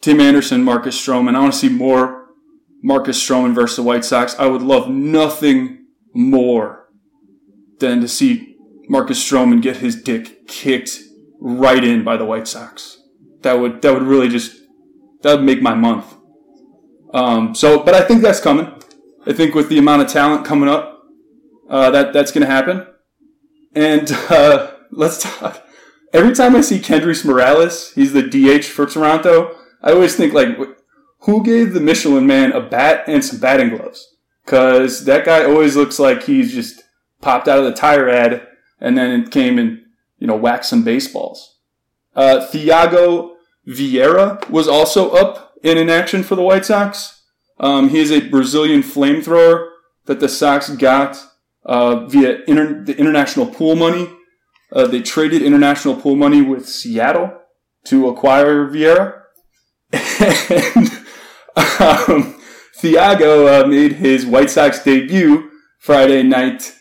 Tim 0.00 0.20
Anderson, 0.20 0.62
Marcus 0.62 0.98
Stroman. 0.98 1.34
I 1.34 1.40
want 1.40 1.52
to 1.52 1.58
see 1.58 1.68
more 1.68 2.26
Marcus 2.82 3.22
Stroman 3.22 3.54
versus 3.54 3.76
the 3.76 3.82
White 3.82 4.04
Sox. 4.04 4.34
I 4.38 4.46
would 4.46 4.62
love 4.62 4.88
nothing 4.88 5.86
more 6.14 6.88
than 7.80 8.00
to 8.00 8.08
see 8.08 8.56
Marcus 8.88 9.22
Stroman 9.22 9.62
get 9.62 9.78
his 9.78 10.00
dick 10.00 10.46
kicked 10.48 11.00
right 11.40 11.82
in 11.82 12.04
by 12.04 12.16
the 12.16 12.24
White 12.24 12.48
Sox. 12.48 12.98
That 13.42 13.54
would 13.54 13.82
that 13.82 13.92
would 13.92 14.02
really 14.02 14.28
just 14.28 14.56
that 15.22 15.36
would 15.36 15.44
make 15.44 15.62
my 15.62 15.74
month. 15.74 16.14
Um, 17.12 17.54
so, 17.54 17.82
but 17.82 17.94
I 17.94 18.02
think 18.02 18.22
that's 18.22 18.40
coming. 18.40 18.72
I 19.26 19.32
think 19.32 19.54
with 19.54 19.68
the 19.68 19.78
amount 19.78 20.02
of 20.02 20.08
talent 20.08 20.44
coming 20.44 20.68
up, 20.68 21.02
uh, 21.68 21.90
that 21.90 22.12
that's 22.12 22.32
going 22.32 22.46
to 22.46 22.52
happen. 22.52 22.86
And 23.74 24.10
uh, 24.30 24.72
let's 24.90 25.22
talk. 25.22 25.64
Every 26.12 26.34
time 26.34 26.56
I 26.56 26.62
see 26.62 26.78
Kendrys 26.78 27.24
Morales, 27.24 27.92
he's 27.92 28.12
the 28.12 28.22
DH 28.22 28.64
for 28.64 28.86
Toronto. 28.86 29.56
I 29.82 29.92
always 29.92 30.16
think 30.16 30.32
like, 30.32 30.56
who 31.20 31.44
gave 31.44 31.74
the 31.74 31.80
Michelin 31.80 32.26
Man 32.26 32.52
a 32.52 32.60
bat 32.60 33.04
and 33.06 33.24
some 33.24 33.38
batting 33.38 33.76
gloves? 33.76 34.16
Because 34.44 35.04
that 35.04 35.26
guy 35.26 35.44
always 35.44 35.76
looks 35.76 35.98
like 35.98 36.22
he's 36.22 36.54
just 36.54 36.82
popped 37.20 37.48
out 37.48 37.58
of 37.58 37.64
the 37.64 37.74
tire 37.74 38.08
ad 38.08 38.46
and 38.80 38.96
then 38.96 39.22
it 39.22 39.30
came 39.30 39.58
and 39.58 39.82
you 40.18 40.26
know 40.26 40.36
whacked 40.36 40.64
some 40.64 40.84
baseballs. 40.84 41.56
Uh, 42.14 42.46
Thyago 42.50 43.34
Vieira 43.66 44.48
was 44.48 44.66
also 44.68 45.10
up 45.10 45.47
in 45.62 45.78
an 45.78 45.88
action 45.88 46.22
for 46.22 46.34
the 46.34 46.42
White 46.42 46.64
Sox. 46.64 47.22
Um, 47.60 47.88
he 47.88 47.98
is 47.98 48.10
a 48.10 48.28
Brazilian 48.28 48.82
flamethrower 48.82 49.70
that 50.06 50.20
the 50.20 50.28
Sox 50.28 50.70
got 50.70 51.22
uh, 51.64 52.06
via 52.06 52.40
inter- 52.46 52.82
the 52.82 52.96
international 52.96 53.46
pool 53.46 53.76
money. 53.76 54.08
Uh, 54.72 54.86
they 54.86 55.00
traded 55.00 55.42
international 55.42 55.96
pool 55.96 56.16
money 56.16 56.42
with 56.42 56.68
Seattle 56.68 57.38
to 57.84 58.08
acquire 58.08 58.68
Vieira. 58.68 59.22
and 59.92 60.88
um, 61.56 62.40
Thyago 62.80 63.64
uh, 63.64 63.66
made 63.66 63.92
his 63.92 64.24
White 64.24 64.50
Sox 64.50 64.82
debut 64.82 65.50
Friday 65.78 66.22
night 66.22 66.74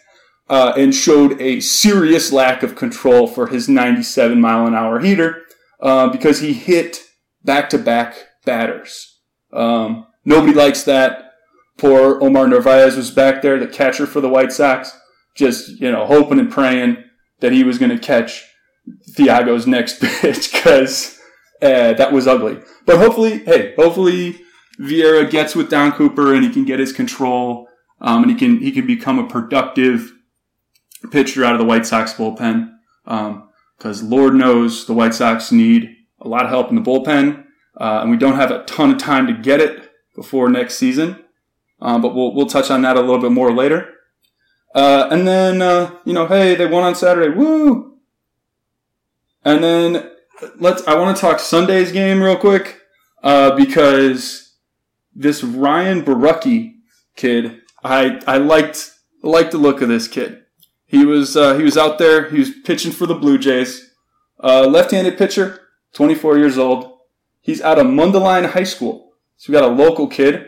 uh, 0.50 0.74
and 0.78 0.94
showed 0.94 1.40
a 1.42 1.60
serious 1.60 2.32
lack 2.32 2.64
of 2.64 2.76
control 2.76 3.28
for 3.28 3.48
his 3.48 3.68
97 3.68 4.40
mile 4.40 4.66
an 4.68 4.76
hour 4.76 5.00
heater 5.00 5.44
uh, 5.82 6.08
because 6.10 6.40
he 6.40 6.54
hit 6.54 7.04
back 7.44 7.70
to 7.70 7.78
back 7.78 8.27
batters. 8.48 9.20
Um, 9.54 10.08
nobody 10.26 10.54
likes 10.54 10.82
that. 10.84 11.34
Poor 11.78 12.20
Omar 12.24 12.48
Narvaez 12.48 12.98
was 12.98 13.12
back 13.12 13.44
there, 13.44 13.60
the 13.60 13.68
catcher 13.68 14.08
for 14.08 14.20
the 14.20 14.30
White 14.30 14.52
Sox, 14.52 14.98
just, 15.36 15.80
you 15.80 15.92
know, 15.92 16.08
hoping 16.08 16.40
and 16.40 16.52
praying 16.52 17.04
that 17.40 17.52
he 17.52 17.64
was 17.64 17.78
going 17.78 17.92
to 17.92 18.00
catch 18.00 18.44
Thyago's 19.12 19.68
next 19.68 20.02
pitch 20.22 20.52
because 20.52 21.20
uh, 21.62 21.94
that 21.94 22.12
was 22.12 22.26
ugly. 22.26 22.58
But 22.88 22.98
hopefully, 22.98 23.44
hey, 23.44 23.76
hopefully 23.76 24.42
Vieira 24.80 25.30
gets 25.30 25.56
with 25.56 25.70
Don 25.70 25.92
Cooper 25.92 26.34
and 26.34 26.44
he 26.44 26.50
can 26.50 26.66
get 26.66 26.80
his 26.80 26.94
control 26.94 27.68
um, 28.02 28.24
and 28.24 28.32
he 28.32 28.38
can 28.38 28.60
he 28.60 28.72
can 28.72 28.88
become 28.88 29.20
a 29.20 29.28
productive 29.28 30.14
pitcher 31.12 31.44
out 31.44 31.54
of 31.54 31.60
the 31.60 31.66
White 31.66 31.86
Sox 31.86 32.14
bullpen. 32.14 32.72
Because 33.06 34.02
um, 34.02 34.10
Lord 34.10 34.34
knows 34.34 34.86
the 34.86 34.94
White 34.94 35.14
Sox 35.14 35.52
need 35.52 35.90
a 36.20 36.28
lot 36.28 36.44
of 36.44 36.50
help 36.50 36.70
in 36.70 36.76
the 36.76 36.82
bullpen, 36.82 37.46
uh, 37.80 38.00
and 38.02 38.12
we 38.12 38.18
don't 38.18 38.36
have 38.36 38.52
a 38.52 38.64
ton 38.66 38.92
of 38.92 38.98
time 38.98 39.28
to 39.28 39.34
get 39.34 39.60
it 39.60 39.92
before 40.16 40.50
next 40.50 40.76
season. 40.76 41.24
Um, 41.80 42.02
but 42.02 42.16
we'll 42.16 42.34
we'll 42.34 42.48
touch 42.48 42.72
on 42.72 42.82
that 42.82 42.98
a 42.98 43.02
little 43.02 43.22
bit 43.22 43.32
more 43.32 43.54
later. 43.54 43.94
Uh, 44.74 45.08
and 45.12 45.28
then 45.28 45.62
uh, 45.62 45.96
you 46.06 46.14
know, 46.14 46.28
hey, 46.28 46.56
they 46.56 46.66
won 46.66 46.84
on 46.84 46.96
Saturday, 46.96 47.36
woo! 47.36 47.98
And 49.46 49.64
then 49.64 50.12
let's. 50.60 50.86
I 50.88 50.96
want 50.96 51.16
to 51.16 51.22
talk 51.22 51.40
Sunday's 51.40 51.92
game 51.92 52.22
real 52.22 52.36
quick 52.36 52.82
uh, 53.24 53.56
because 53.56 54.56
this 55.16 55.44
Ryan 55.44 56.04
Borucki 56.04 56.76
kid, 57.16 57.62
I 57.84 58.22
I 58.26 58.38
liked 58.38 58.92
liked 59.22 59.52
the 59.52 59.58
look 59.58 59.82
of 59.82 59.90
this 59.90 60.08
kid. 60.08 60.44
He 60.86 61.06
was 61.06 61.38
uh, 61.38 61.56
he 61.58 61.64
was 61.64 61.78
out 61.78 62.00
there. 62.00 62.30
He 62.30 62.40
was 62.40 62.52
pitching 62.64 62.92
for 62.92 63.06
the 63.06 63.16
Blue 63.16 63.38
Jays. 63.38 63.94
Uh, 64.42 64.68
left-handed 64.68 65.18
pitcher, 65.18 65.62
24 65.94 66.38
years 66.38 66.58
old. 66.60 66.97
He's 67.48 67.62
out 67.62 67.80
of 67.80 67.88
Mundelein 67.88 68.50
High 68.50 68.66
School. 68.66 69.14
So 69.38 69.54
we 69.54 69.58
got 69.58 69.72
a 69.72 69.74
local 69.74 70.08
kid, 70.08 70.48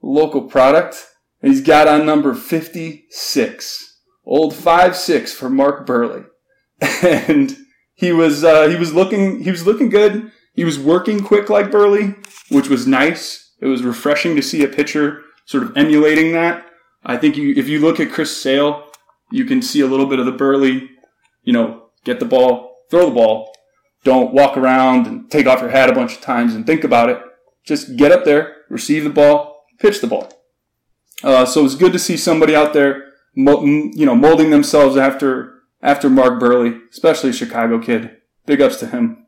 local 0.00 0.44
product. 0.48 1.06
And 1.42 1.52
he's 1.52 1.60
got 1.60 1.86
on 1.86 2.06
number 2.06 2.32
56, 2.32 4.00
old 4.24 4.54
five 4.54 4.96
six 4.96 5.34
for 5.34 5.50
Mark 5.50 5.86
Buehrle. 5.86 6.24
and 7.02 7.54
he 7.94 8.12
was 8.12 8.44
uh, 8.44 8.66
he 8.68 8.76
was 8.76 8.94
looking 8.94 9.42
he 9.42 9.50
was 9.50 9.66
looking 9.66 9.90
good. 9.90 10.32
He 10.54 10.64
was 10.64 10.78
working 10.78 11.22
quick 11.22 11.50
like 11.50 11.70
Buehrle, 11.70 12.16
which 12.50 12.70
was 12.70 12.86
nice. 12.86 13.52
It 13.60 13.66
was 13.66 13.82
refreshing 13.82 14.34
to 14.36 14.42
see 14.42 14.64
a 14.64 14.68
pitcher 14.68 15.20
sort 15.44 15.64
of 15.64 15.76
emulating 15.76 16.32
that. 16.32 16.64
I 17.04 17.18
think 17.18 17.36
you, 17.36 17.52
if 17.58 17.68
you 17.68 17.78
look 17.78 18.00
at 18.00 18.10
Chris 18.10 18.34
Sale, 18.42 18.84
you 19.30 19.44
can 19.44 19.60
see 19.60 19.82
a 19.82 19.86
little 19.86 20.06
bit 20.06 20.18
of 20.18 20.24
the 20.24 20.32
Buehrle, 20.32 20.88
you 21.42 21.52
know, 21.52 21.90
get 22.04 22.20
the 22.20 22.24
ball, 22.24 22.78
throw 22.90 23.10
the 23.10 23.14
ball. 23.14 23.52
Don't 24.04 24.32
walk 24.32 24.56
around 24.56 25.06
and 25.06 25.30
take 25.30 25.46
off 25.46 25.60
your 25.60 25.70
hat 25.70 25.90
a 25.90 25.94
bunch 25.94 26.14
of 26.14 26.20
times 26.20 26.54
and 26.54 26.66
think 26.66 26.84
about 26.84 27.10
it. 27.10 27.20
Just 27.64 27.96
get 27.96 28.12
up 28.12 28.24
there, 28.24 28.56
receive 28.68 29.04
the 29.04 29.10
ball, 29.10 29.64
pitch 29.78 30.00
the 30.00 30.06
ball. 30.06 30.32
Uh, 31.22 31.44
so 31.44 31.64
it's 31.64 31.74
good 31.74 31.92
to 31.92 31.98
see 31.98 32.16
somebody 32.16 32.54
out 32.54 32.72
there, 32.72 33.12
you 33.34 34.06
know, 34.06 34.14
molding 34.14 34.50
themselves 34.50 34.96
after 34.96 35.54
after 35.82 36.10
Mark 36.10 36.40
Buehrle, 36.40 36.80
especially 36.90 37.30
a 37.30 37.32
Chicago 37.32 37.78
kid. 37.78 38.16
Big 38.46 38.60
ups 38.60 38.76
to 38.76 38.86
him. 38.86 39.26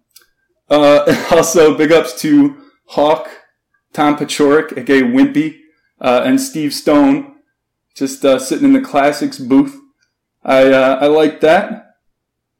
Uh, 0.68 1.26
also, 1.30 1.76
big 1.76 1.92
ups 1.92 2.18
to 2.20 2.56
Hawk, 2.86 3.28
Tom 3.92 4.16
Paciorek, 4.16 4.76
aka 4.76 5.02
Wimpy, 5.02 5.58
uh, 6.00 6.22
and 6.24 6.40
Steve 6.40 6.72
Stone, 6.72 7.34
just 7.94 8.24
uh, 8.24 8.38
sitting 8.38 8.64
in 8.64 8.72
the 8.72 8.80
classics 8.80 9.38
booth 9.38 9.76
I 10.42 10.70
uh, 10.70 10.98
I 11.00 11.06
liked 11.06 11.42
that, 11.42 11.89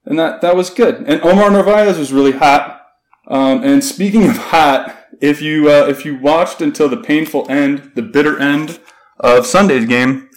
and 0.05 0.19
that 0.19 0.41
that 0.41 0.57
was 0.57 0.71
good. 0.71 0.97
And 1.07 1.21
Omar 1.23 1.51
Narvaez 1.51 1.99
was 1.99 2.13
really 2.13 2.33
hot. 2.33 2.83
Um, 3.29 3.63
and 3.63 3.85
speaking 3.85 4.25
of 4.29 4.37
hot, 4.37 4.97
if 5.21 5.41
you 5.41 5.71
uh, 5.71 5.87
if 5.87 6.05
you 6.05 6.17
watched 6.17 6.61
until 6.61 6.89
the 6.89 6.97
painful 6.97 7.47
end, 7.51 7.93
the 7.95 8.03
bitter 8.03 8.39
end 8.39 8.81
of 9.19 9.47
Sunday's 9.47 9.87
game, 9.87 10.29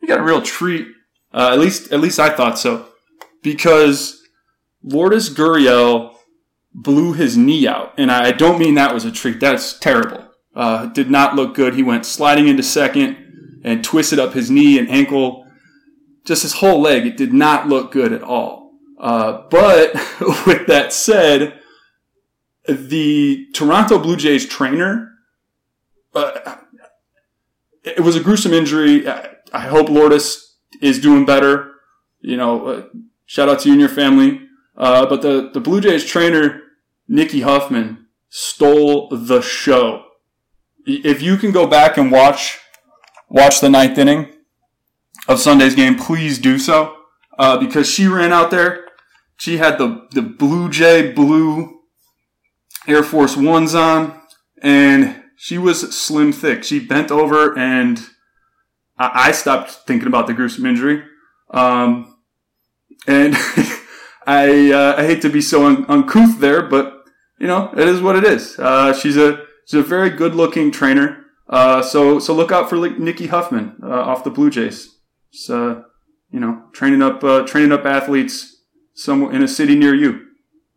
you 0.00 0.08
got 0.08 0.20
a 0.20 0.24
real 0.24 0.42
treat. 0.42 0.88
Uh, 1.32 1.50
at 1.52 1.58
least 1.58 1.92
at 1.92 2.00
least 2.00 2.18
I 2.18 2.30
thought 2.30 2.58
so, 2.58 2.88
because 3.42 4.22
Lourdes 4.82 5.34
Gurriel 5.34 6.14
blew 6.72 7.14
his 7.14 7.36
knee 7.36 7.66
out, 7.66 7.94
and 7.98 8.10
I 8.10 8.32
don't 8.32 8.58
mean 8.58 8.74
that 8.74 8.94
was 8.94 9.04
a 9.04 9.12
treat. 9.12 9.40
That's 9.40 9.78
terrible. 9.78 10.24
Uh, 10.54 10.86
did 10.86 11.10
not 11.10 11.34
look 11.34 11.54
good. 11.54 11.74
He 11.74 11.82
went 11.82 12.06
sliding 12.06 12.48
into 12.48 12.62
second 12.62 13.60
and 13.62 13.84
twisted 13.84 14.18
up 14.18 14.32
his 14.32 14.50
knee 14.50 14.78
and 14.78 14.88
ankle 14.88 15.46
just 16.26 16.42
his 16.42 16.54
whole 16.54 16.80
leg, 16.80 17.06
it 17.06 17.16
did 17.16 17.32
not 17.32 17.68
look 17.68 17.92
good 17.92 18.12
at 18.12 18.22
all. 18.22 18.55
Uh, 18.98 19.42
but 19.50 19.94
with 20.46 20.66
that 20.66 20.92
said, 20.92 21.60
the 22.68 23.46
Toronto 23.52 23.98
Blue 23.98 24.16
Jays 24.16 24.46
trainer, 24.46 25.12
uh, 26.14 26.56
it 27.84 28.00
was 28.00 28.16
a 28.16 28.20
gruesome 28.20 28.52
injury. 28.52 29.06
I 29.08 29.60
hope 29.60 29.88
Lourdes 29.88 30.56
is 30.80 31.00
doing 31.00 31.24
better. 31.24 31.72
You 32.20 32.36
know, 32.36 32.66
uh, 32.66 32.82
shout 33.26 33.48
out 33.48 33.60
to 33.60 33.68
you 33.68 33.74
and 33.74 33.80
your 33.80 33.90
family. 33.90 34.42
Uh, 34.76 35.06
but 35.06 35.22
the, 35.22 35.50
the 35.52 35.60
Blue 35.60 35.80
Jays 35.80 36.04
trainer, 36.04 36.62
Nikki 37.08 37.42
Huffman, 37.42 38.06
stole 38.28 39.08
the 39.10 39.40
show. 39.40 40.04
If 40.84 41.22
you 41.22 41.36
can 41.36 41.52
go 41.52 41.66
back 41.66 41.96
and 41.96 42.10
watch, 42.10 42.58
watch 43.28 43.60
the 43.60 43.68
ninth 43.68 43.98
inning, 43.98 44.32
of 45.28 45.40
Sunday's 45.40 45.74
game, 45.74 45.96
please 45.96 46.38
do 46.38 46.58
so. 46.58 46.94
Uh, 47.38 47.58
because 47.58 47.88
she 47.88 48.06
ran 48.06 48.32
out 48.32 48.50
there. 48.50 48.85
She 49.36 49.58
had 49.58 49.78
the, 49.78 50.06
the 50.12 50.22
Blue 50.22 50.70
Jay 50.70 51.12
blue 51.12 51.80
Air 52.86 53.02
Force 53.02 53.36
Ones 53.36 53.74
on, 53.74 54.20
and 54.62 55.22
she 55.36 55.58
was 55.58 55.94
slim 55.96 56.32
thick. 56.32 56.64
She 56.64 56.80
bent 56.80 57.10
over, 57.10 57.56
and 57.56 58.00
I, 58.98 59.28
I 59.28 59.32
stopped 59.32 59.70
thinking 59.86 60.08
about 60.08 60.26
the 60.26 60.34
gruesome 60.34 60.66
injury. 60.66 61.04
Um, 61.50 62.16
and 63.06 63.34
I, 64.26 64.72
uh, 64.72 64.94
I 64.98 65.06
hate 65.06 65.22
to 65.22 65.28
be 65.28 65.40
so 65.40 65.66
un- 65.66 65.84
uncouth 65.88 66.40
there, 66.40 66.62
but 66.62 67.04
you 67.38 67.46
know, 67.46 67.70
it 67.76 67.86
is 67.86 68.00
what 68.00 68.16
it 68.16 68.24
is. 68.24 68.58
Uh, 68.58 68.94
she's 68.94 69.16
a, 69.16 69.44
she's 69.66 69.80
a 69.80 69.82
very 69.82 70.10
good 70.10 70.34
looking 70.34 70.70
trainer. 70.70 71.24
Uh, 71.48 71.82
so, 71.82 72.18
so 72.18 72.34
look 72.34 72.50
out 72.50 72.68
for 72.68 72.76
Nikki 72.76 73.26
Huffman, 73.26 73.76
uh, 73.82 73.88
off 73.88 74.24
the 74.24 74.30
Blue 74.30 74.50
Jays. 74.50 74.96
You 75.48 76.40
know, 76.40 76.64
training 76.72 77.02
up, 77.02 77.22
uh, 77.22 77.42
training 77.42 77.72
up 77.72 77.84
athletes 77.84 78.55
somewhere 78.96 79.32
in 79.32 79.42
a 79.42 79.48
city 79.48 79.76
near 79.76 79.94
you. 79.94 80.26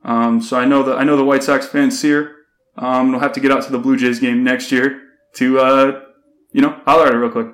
Um, 0.03 0.41
so 0.41 0.59
I 0.59 0.65
know 0.65 0.83
that 0.83 0.97
I 0.97 1.03
know 1.03 1.17
the 1.17 1.25
White 1.25 1.43
Sox 1.43 1.67
fans 1.67 2.01
here. 2.01 2.35
Um, 2.77 3.11
will 3.11 3.19
have 3.19 3.33
to 3.33 3.39
get 3.41 3.51
out 3.51 3.63
to 3.63 3.71
the 3.71 3.79
Blue 3.79 3.97
Jays 3.97 4.19
game 4.19 4.41
next 4.43 4.71
year 4.71 5.01
to, 5.35 5.59
uh, 5.59 6.01
you 6.53 6.61
know, 6.61 6.79
holler 6.85 7.07
at 7.07 7.13
it 7.13 7.17
real 7.17 7.29
quick. 7.29 7.47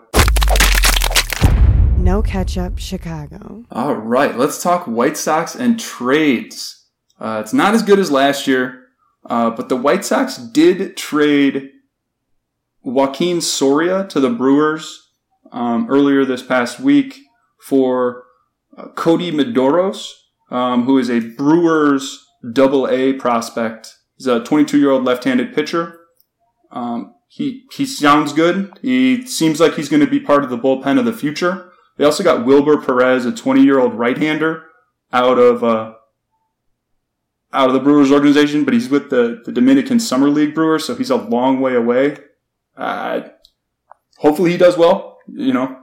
No 1.98 2.22
catch 2.22 2.58
up, 2.60 2.78
Chicago. 2.78 3.66
All 3.72 3.96
right, 3.96 4.38
let's 4.38 4.62
talk 4.62 4.86
White 4.86 5.18
Sox 5.18 5.56
and 5.56 5.80
trades. 5.80 6.86
Uh, 7.20 7.42
it's 7.44 7.54
not 7.54 7.74
as 7.74 7.82
good 7.82 7.98
as 7.98 8.12
last 8.12 8.46
year, 8.46 8.84
uh, 9.26 9.50
but 9.50 9.70
the 9.70 9.76
White 9.76 10.06
Sox 10.06 10.38
did 10.38 10.96
trade 10.96 11.72
Joaquin 12.84 13.42
Soria 13.42 14.06
to 14.10 14.20
the 14.20 14.30
Brewers 14.30 15.10
um, 15.52 15.88
earlier 15.90 16.24
this 16.24 16.44
past 16.44 16.80
week 16.80 17.22
for 17.60 18.26
uh, 18.78 18.90
Kodi 18.90 19.32
Medeiros, 19.32 20.12
um, 20.56 20.86
who 20.86 20.98
is 20.98 21.10
a 21.10 21.20
Brewers 21.20 22.26
double 22.54 22.88
A 22.88 23.14
prospect. 23.14 23.98
He's 24.18 24.28
a 24.28 24.44
22 24.44 24.80
year 24.80 24.92
old 24.92 25.04
left 25.04 25.26
handed 25.26 25.54
pitcher. 25.54 26.00
Um, 26.72 27.14
he, 27.28 27.66
he 27.74 27.86
sounds 27.86 28.32
good. 28.32 28.80
He 28.82 29.26
seems 29.26 29.60
like 29.60 29.76
he's 29.76 29.90
going 29.90 30.00
to 30.00 30.08
be 30.08 30.20
part 30.20 30.44
of 30.44 30.50
the 30.50 30.58
bullpen 30.58 30.98
of 30.98 31.06
the 31.06 31.14
future. 31.14 31.72
They 31.98 32.06
also 32.06 32.24
got 32.24 32.46
Wilber 32.46 32.82
Perez, 32.82 33.26
a 33.26 33.32
20 33.34 33.64
year 33.64 33.80
old 33.80 33.94
right 33.94 34.18
hander, 34.18 34.64
out 35.12 35.38
of 35.38 35.64
uh, 35.64 35.94
out 37.54 37.68
of 37.68 37.74
the 37.74 37.80
Brewers 37.80 38.12
organization, 38.12 38.64
but 38.64 38.74
he's 38.74 38.90
with 38.90 39.10
the, 39.10 39.42
the 39.46 39.52
Dominican 39.52 40.00
Summer 40.00 40.30
League 40.30 40.54
Brewers, 40.54 40.86
so 40.86 40.96
he's 40.96 41.10
a 41.10 41.16
long 41.16 41.62
way 41.62 41.74
away. 41.74 42.18
Uh, 42.76 43.22
hopefully 44.18 44.52
he 44.52 44.58
does 44.58 44.78
well. 44.78 45.20
You 45.28 45.54
know, 45.54 45.80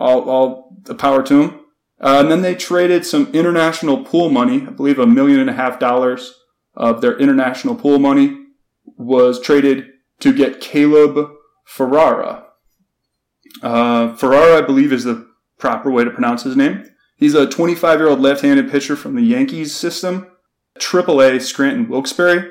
all, 0.00 0.28
all 0.28 0.76
the 0.82 0.94
power 0.94 1.22
to 1.22 1.42
him. 1.42 1.63
Uh, 2.00 2.18
and 2.20 2.30
then 2.30 2.42
they 2.42 2.54
traded 2.54 3.06
some 3.06 3.32
international 3.32 4.04
pool 4.04 4.28
money. 4.28 4.62
I 4.66 4.70
believe 4.70 4.98
a 4.98 5.06
million 5.06 5.40
and 5.40 5.50
a 5.50 5.54
half 5.54 5.78
dollars 5.78 6.34
of 6.74 7.00
their 7.00 7.16
international 7.18 7.76
pool 7.76 7.98
money 7.98 8.46
was 8.84 9.40
traded 9.40 9.86
to 10.20 10.32
get 10.32 10.60
Caleb 10.60 11.30
Ferrara. 11.64 12.46
Uh, 13.62 14.14
Ferrara, 14.16 14.58
I 14.58 14.60
believe, 14.62 14.92
is 14.92 15.04
the 15.04 15.28
proper 15.58 15.90
way 15.90 16.04
to 16.04 16.10
pronounce 16.10 16.42
his 16.42 16.56
name. 16.56 16.84
He's 17.16 17.34
a 17.34 17.48
25 17.48 18.00
year 18.00 18.08
old 18.08 18.20
left 18.20 18.42
handed 18.42 18.70
pitcher 18.70 18.96
from 18.96 19.14
the 19.14 19.22
Yankees 19.22 19.74
system, 19.74 20.26
AAA 20.78 21.40
Scranton 21.40 21.88
Wilkes-Barre. 21.88 22.50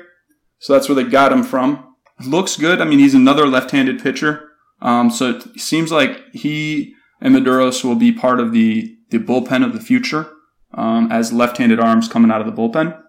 So 0.58 0.72
that's 0.72 0.88
where 0.88 0.96
they 0.96 1.04
got 1.04 1.32
him 1.32 1.42
from. 1.42 1.94
Looks 2.26 2.56
good. 2.56 2.80
I 2.80 2.84
mean, 2.84 2.98
he's 2.98 3.14
another 3.14 3.46
left 3.46 3.70
handed 3.72 4.02
pitcher. 4.02 4.48
Um, 4.80 5.10
so 5.10 5.30
it 5.30 5.60
seems 5.60 5.92
like 5.92 6.20
he 6.32 6.94
and 7.20 7.34
Medeiros 7.34 7.84
will 7.84 7.96
be 7.96 8.12
part 8.12 8.40
of 8.40 8.52
the, 8.52 8.96
the 9.14 9.24
bullpen 9.24 9.64
of 9.64 9.72
the 9.72 9.80
future 9.80 10.30
um, 10.74 11.10
as 11.10 11.32
left 11.32 11.58
handed 11.58 11.78
arms 11.78 12.08
coming 12.08 12.30
out 12.30 12.40
of 12.40 12.46
the 12.46 12.52
bullpen. 12.52 13.00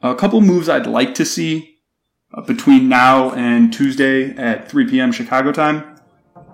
A 0.00 0.14
couple 0.14 0.40
moves 0.40 0.68
I'd 0.68 0.86
like 0.86 1.14
to 1.14 1.24
see 1.24 1.78
uh, 2.34 2.40
between 2.40 2.88
now 2.88 3.30
and 3.32 3.72
Tuesday 3.72 4.30
at 4.30 4.68
3 4.68 4.88
p.m. 4.88 5.12
Chicago 5.12 5.52
time. 5.52 5.96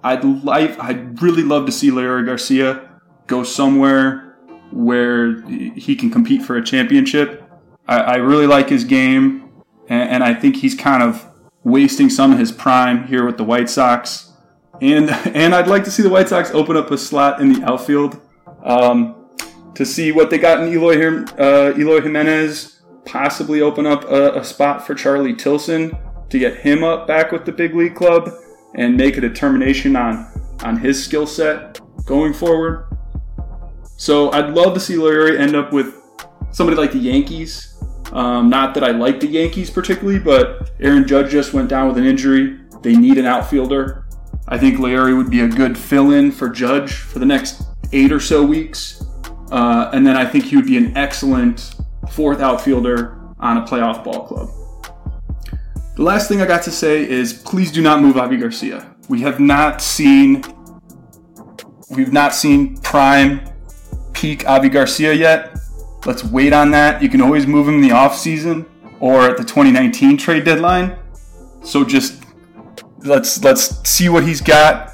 I'd 0.02 0.24
like, 0.24 0.78
I'd 0.78 1.22
really 1.22 1.42
love 1.42 1.66
to 1.66 1.72
see 1.72 1.90
Leury 1.90 2.26
Garcia 2.26 3.00
go 3.26 3.42
somewhere 3.42 4.36
where 4.70 5.42
he 5.48 5.96
can 5.96 6.10
compete 6.10 6.42
for 6.42 6.56
a 6.56 6.64
championship. 6.64 7.42
I, 7.86 7.98
I 7.98 8.14
really 8.16 8.46
like 8.46 8.68
his 8.68 8.84
game, 8.84 9.50
and, 9.88 10.10
and, 10.10 10.24
I 10.24 10.34
think 10.34 10.56
he's 10.56 10.74
kind 10.74 11.02
of 11.02 11.26
wasting 11.64 12.10
some 12.10 12.32
of 12.32 12.38
his 12.38 12.52
prime 12.52 13.06
here 13.06 13.24
with 13.24 13.38
the 13.38 13.44
White 13.44 13.70
Sox. 13.70 14.32
And 14.80 15.10
and 15.34 15.54
I'd 15.54 15.68
like 15.68 15.84
to 15.84 15.90
see 15.90 16.02
the 16.02 16.10
White 16.10 16.28
Sox 16.28 16.50
open 16.50 16.76
up 16.76 16.90
a 16.90 16.98
slot 16.98 17.40
in 17.40 17.52
the 17.52 17.64
outfield 17.64 18.20
um, 18.62 19.14
to 19.74 19.84
see 19.84 20.12
what 20.12 20.30
they 20.30 20.38
got 20.38 20.62
in 20.62 20.72
Eloy, 20.72 21.24
uh, 21.38 21.74
Eloy 21.78 22.00
Jimenez. 22.00 22.74
Possibly 23.04 23.62
open 23.62 23.86
up 23.86 24.04
a, 24.04 24.40
a 24.40 24.44
spot 24.44 24.86
for 24.86 24.94
Charlie 24.94 25.34
Tilson 25.34 25.96
to 26.28 26.38
get 26.38 26.58
him 26.58 26.84
up 26.84 27.06
back 27.06 27.32
with 27.32 27.46
the 27.46 27.52
big 27.52 27.74
league 27.74 27.94
club 27.94 28.30
and 28.74 28.96
make 28.96 29.16
a 29.16 29.20
determination 29.20 29.96
on 29.96 30.26
on 30.62 30.76
his 30.76 31.02
skill 31.02 31.26
set 31.26 31.80
going 32.04 32.34
forward. 32.34 32.86
So 33.96 34.30
I'd 34.32 34.50
love 34.50 34.74
to 34.74 34.80
see 34.80 34.94
Leury 34.94 35.38
end 35.38 35.56
up 35.56 35.72
with 35.72 35.94
somebody 36.50 36.76
like 36.76 36.92
the 36.92 36.98
Yankees. 36.98 37.82
Um, 38.12 38.48
not 38.48 38.74
that 38.74 38.84
I 38.84 38.90
like 38.90 39.20
the 39.20 39.26
Yankees 39.26 39.70
particularly, 39.70 40.18
but 40.18 40.70
Aaron 40.80 41.06
Judge 41.06 41.30
just 41.30 41.52
went 41.52 41.68
down 41.68 41.88
with 41.88 41.98
an 41.98 42.04
injury. 42.04 42.60
They 42.82 42.96
need 42.96 43.18
an 43.18 43.26
outfielder. 43.26 44.06
I 44.46 44.56
think 44.56 44.78
Leury 44.78 45.16
would 45.16 45.30
be 45.30 45.40
a 45.40 45.48
good 45.48 45.76
fill-in 45.76 46.32
for 46.32 46.48
Judge 46.48 46.94
for 46.94 47.18
the 47.18 47.26
next 47.26 47.62
eight 47.92 48.12
or 48.12 48.20
so 48.20 48.44
weeks, 48.44 49.04
uh, 49.50 49.90
and 49.92 50.06
then 50.06 50.16
I 50.16 50.24
think 50.24 50.44
he 50.44 50.56
would 50.56 50.66
be 50.66 50.76
an 50.76 50.96
excellent 50.96 51.74
fourth 52.10 52.40
outfielder 52.40 53.18
on 53.40 53.58
a 53.58 53.62
playoff 53.62 54.04
ball 54.04 54.26
club. 54.26 54.50
The 55.96 56.02
last 56.02 56.28
thing 56.28 56.40
I 56.40 56.46
got 56.46 56.62
to 56.62 56.70
say 56.70 57.08
is 57.08 57.32
please 57.32 57.72
do 57.72 57.82
not 57.82 58.00
move 58.00 58.16
Avi 58.16 58.36
Garcia. 58.36 58.94
We 59.08 59.20
have 59.22 59.40
not 59.40 59.82
seen 59.82 60.44
we've 61.90 62.12
not 62.12 62.34
seen 62.34 62.76
prime 62.78 63.48
peak 64.12 64.46
Avi 64.46 64.68
Garcia 64.68 65.12
yet. 65.12 65.58
Let's 66.06 66.22
wait 66.24 66.52
on 66.52 66.70
that. 66.70 67.02
You 67.02 67.08
can 67.08 67.20
always 67.20 67.46
move 67.46 67.66
him 67.66 67.76
in 67.76 67.80
the 67.80 67.90
offseason 67.90 68.66
or 69.00 69.22
at 69.22 69.36
the 69.36 69.44
2019 69.44 70.16
trade 70.16 70.44
deadline. 70.44 70.96
So 71.62 71.84
just 71.84 72.22
let's 73.04 73.42
let's 73.42 73.88
see 73.88 74.08
what 74.08 74.24
he's 74.24 74.40
got 74.40 74.92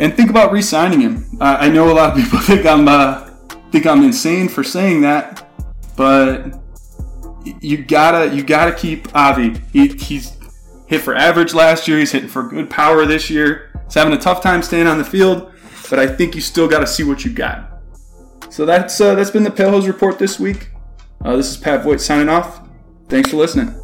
and 0.00 0.16
think 0.16 0.30
about 0.30 0.50
re-signing 0.50 1.00
him. 1.00 1.26
Uh, 1.40 1.58
I 1.60 1.68
know 1.68 1.92
a 1.92 1.94
lot 1.94 2.10
of 2.10 2.24
people 2.24 2.38
think 2.40 2.66
I'm 2.66 2.88
uh, 2.88 3.30
think 3.70 3.86
I'm 3.86 4.02
insane 4.02 4.48
for 4.48 4.64
saying 4.64 5.02
that, 5.02 5.48
but 5.96 6.58
you 7.60 7.84
gotta 7.84 8.34
you 8.34 8.42
gotta 8.42 8.72
keep 8.72 9.14
Avi. 9.14 9.60
He, 9.72 9.88
he's 9.88 10.36
hit 10.86 11.02
for 11.02 11.14
average 11.14 11.54
last 11.54 11.86
year. 11.86 11.98
He's 11.98 12.10
hitting 12.10 12.28
for 12.28 12.48
good 12.48 12.68
power 12.68 13.06
this 13.06 13.30
year. 13.30 13.70
He's 13.84 13.94
having 13.94 14.12
a 14.14 14.18
tough 14.18 14.42
time 14.42 14.62
staying 14.62 14.86
on 14.86 14.98
the 14.98 15.04
field, 15.04 15.52
but 15.88 15.98
I 15.98 16.06
think 16.06 16.34
you 16.34 16.40
still 16.40 16.66
got 16.66 16.80
to 16.80 16.86
see 16.86 17.04
what 17.04 17.24
you 17.24 17.32
got. 17.32 17.80
So 18.50 18.66
that's 18.66 19.00
uh, 19.00 19.14
that's 19.14 19.30
been 19.30 19.44
the 19.44 19.50
Pale 19.50 19.70
Hose 19.70 19.86
Report 19.86 20.18
this 20.18 20.40
week. 20.40 20.70
Uh, 21.24 21.36
this 21.36 21.50
is 21.50 21.56
Pat 21.56 21.84
Voigt 21.84 22.00
signing 22.00 22.30
off. 22.30 22.66
Thanks 23.08 23.30
for 23.30 23.36
listening. 23.36 23.79